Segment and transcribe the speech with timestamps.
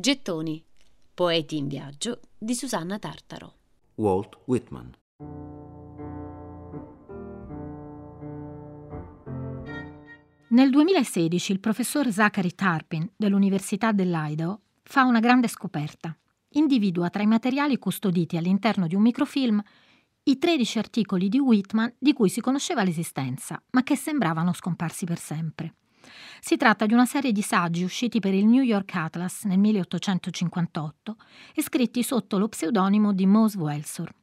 [0.00, 0.64] Gettoni.
[1.12, 3.54] Poeti in viaggio di Susanna Tartaro.
[3.96, 4.92] Walt Whitman.
[10.50, 16.16] Nel 2016 il professor Zachary Tarpin dell'Università dell'Idaho fa una grande scoperta.
[16.50, 19.60] Individua tra i materiali custoditi all'interno di un microfilm
[20.22, 25.18] i 13 articoli di Whitman di cui si conosceva l'esistenza, ma che sembravano scomparsi per
[25.18, 25.77] sempre.
[26.40, 31.16] Si tratta di una serie di saggi usciti per il New York Atlas nel 1858
[31.54, 34.14] e scritti sotto lo pseudonimo di Mose Welsor.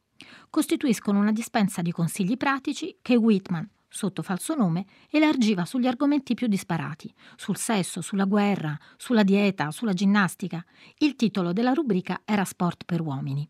[0.49, 6.47] Costituiscono una dispensa di consigli pratici che Whitman, sotto falso nome, elargiva sugli argomenti più
[6.47, 10.63] disparati, sul sesso, sulla guerra, sulla dieta, sulla ginnastica.
[10.97, 13.47] Il titolo della rubrica era Sport per uomini.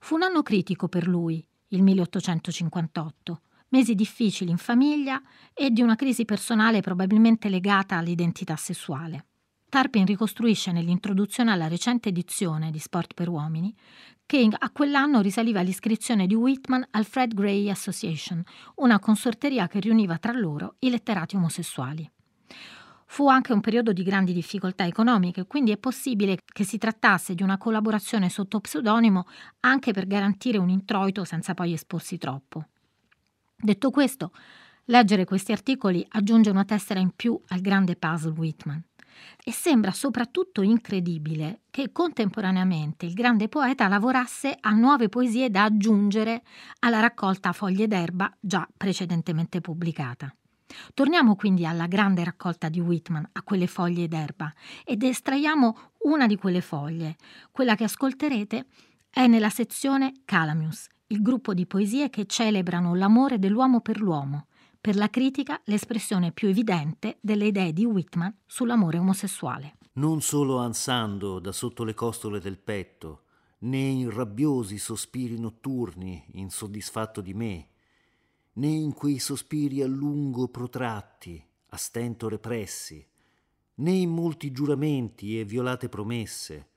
[0.00, 5.20] Fu un anno critico per lui, il 1858, mesi difficili in famiglia
[5.52, 9.26] e di una crisi personale probabilmente legata all'identità sessuale.
[9.68, 13.74] Tarpin ricostruisce nell'introduzione alla recente edizione di Sport per uomini
[14.24, 18.42] che a quell'anno risaliva l'iscrizione di Whitman al Fred Gray Association,
[18.76, 22.10] una consorteria che riuniva tra loro i letterati omosessuali.
[23.06, 27.42] Fu anche un periodo di grandi difficoltà economiche, quindi è possibile che si trattasse di
[27.42, 29.26] una collaborazione sotto pseudonimo
[29.60, 32.66] anche per garantire un introito senza poi esporsi troppo.
[33.60, 34.30] Detto questo,
[34.84, 38.80] leggere questi articoli aggiunge una tessera in più al grande puzzle Whitman.
[39.42, 46.44] E sembra soprattutto incredibile che contemporaneamente il grande poeta lavorasse a nuove poesie da aggiungere
[46.80, 50.32] alla raccolta Foglie d'erba già precedentemente pubblicata.
[50.94, 54.52] Torniamo quindi alla grande raccolta di Whitman, a quelle foglie d'erba,
[54.84, 57.16] ed estraiamo una di quelle foglie.
[57.50, 58.66] Quella che ascolterete
[59.10, 64.46] è nella sezione Calamus, il gruppo di poesie che celebrano l'amore dell'uomo per l'uomo,
[64.80, 69.76] per la critica l'espressione più evidente delle idee di Whitman sull'amore omosessuale.
[69.92, 73.22] Non solo ansando da sotto le costole del petto,
[73.60, 77.68] né in rabbiosi sospiri notturni, insoddisfatto di me,
[78.54, 83.04] né in quei sospiri a lungo protratti, a stento repressi,
[83.76, 86.68] né in molti giuramenti e violate promesse,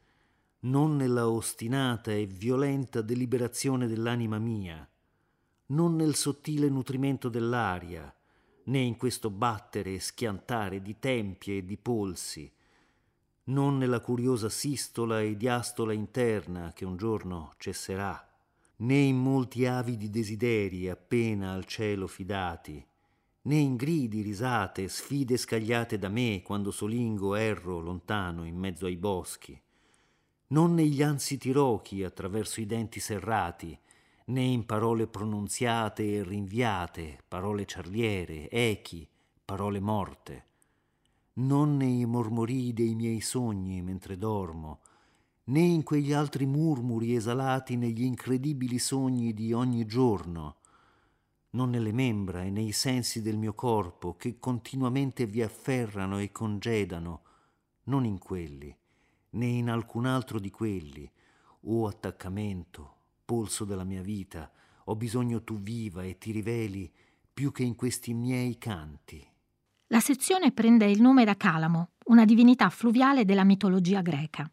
[0.64, 4.88] non nella ostinata e violenta deliberazione dell'anima mia,
[5.68, 8.14] non nel sottile nutrimento dell'aria,
[8.66, 12.52] né in questo battere e schiantare di tempie e di polsi,
[13.46, 18.24] non nella curiosa sistola e diastola interna che un giorno cesserà,
[18.78, 22.86] né in molti avidi desideri appena al cielo fidati,
[23.44, 28.98] né in gridi, risate, sfide scagliate da me quando solingo erro lontano in mezzo ai
[28.98, 29.60] boschi,
[30.52, 33.78] non negli ansi tirocchi attraverso i denti serrati,
[34.26, 39.08] né in parole pronunziate e rinviate, parole ciarliere, echi,
[39.44, 40.46] parole morte,
[41.34, 44.80] non nei mormorii dei miei sogni mentre dormo,
[45.46, 50.58] né in quegli altri murmuri esalati negli incredibili sogni di ogni giorno,
[51.52, 57.22] non nelle membra e nei sensi del mio corpo che continuamente vi afferrano e congedano,
[57.86, 58.74] non in quelli,
[59.32, 61.10] né in alcun altro di quelli.
[61.66, 64.52] O attaccamento, polso della mia vita,
[64.86, 66.92] ho bisogno tu viva e ti riveli
[67.34, 69.26] più che in questi miei canti.
[69.88, 74.50] La sezione prende il nome da Calamo, una divinità fluviale della mitologia greca.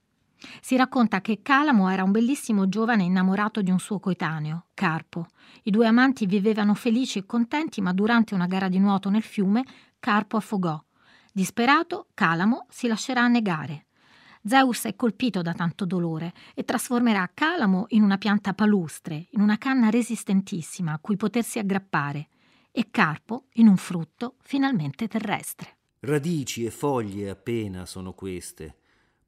[0.60, 5.26] Si racconta che Calamo era un bellissimo giovane innamorato di un suo coetaneo, Carpo.
[5.64, 9.64] I due amanti vivevano felici e contenti, ma durante una gara di nuoto nel fiume,
[9.98, 10.80] Carpo affogò.
[11.32, 13.86] Disperato, Calamo si lascerà annegare.
[14.44, 19.58] Zeus è colpito da tanto dolore e trasformerà Calamo in una pianta palustre, in una
[19.58, 22.28] canna resistentissima a cui potersi aggrappare,
[22.70, 25.76] e Carpo in un frutto finalmente terrestre.
[26.00, 28.76] Radici e foglie appena sono queste,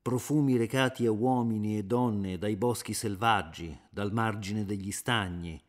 [0.00, 5.60] profumi recati a uomini e donne dai boschi selvaggi, dal margine degli stagni,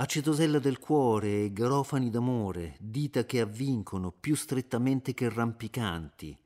[0.00, 6.38] acetosella del cuore e garofani d'amore, dita che avvincono più strettamente che rampicanti,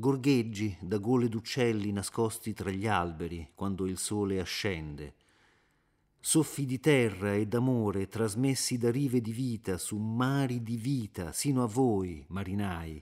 [0.00, 5.14] gorgheggi da gole d'uccelli nascosti tra gli alberi quando il sole ascende,
[6.18, 11.62] soffi di terra e d'amore trasmessi da rive di vita su mari di vita sino
[11.62, 13.00] a voi, marinai,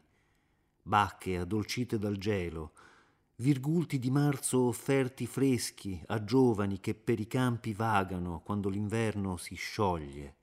[0.83, 2.73] bacche addolcite dal gelo,
[3.37, 9.55] virgulti di marzo offerti freschi a giovani che per i campi vagano quando l'inverno si
[9.55, 10.35] scioglie,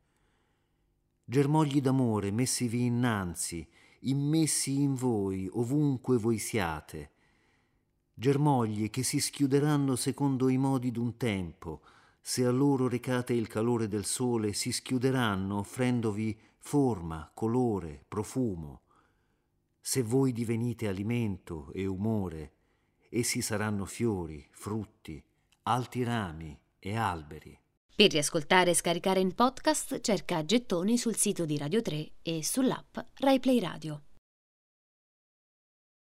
[1.26, 3.68] germogli d'amore messivi innanzi,
[4.02, 7.12] immessi in voi ovunque voi siate,
[8.14, 11.82] germogli che si schiuderanno secondo i modi d'un tempo,
[12.22, 18.82] se a loro recate il calore del sole, si schiuderanno offrendovi forma, colore, profumo.
[19.80, 22.54] Se voi divenite alimento e umore,
[23.10, 25.24] essi saranno fiori, frutti,
[25.64, 27.60] alti rami e alberi.
[27.96, 32.98] Per riascoltare e scaricare in podcast cerca Gettoni sul sito di Radio 3 e sull'app
[33.20, 34.02] RaiPlay Radio.